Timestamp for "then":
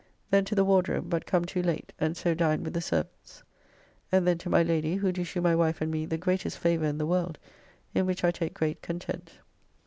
0.31-0.45, 4.25-4.39